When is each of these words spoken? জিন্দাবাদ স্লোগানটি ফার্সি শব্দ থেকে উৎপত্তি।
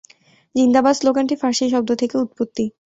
জিন্দাবাদ 0.55 0.95
স্লোগানটি 0.99 1.35
ফার্সি 1.41 1.65
শব্দ 1.73 1.89
থেকে 2.01 2.15
উৎপত্তি। 2.17 2.65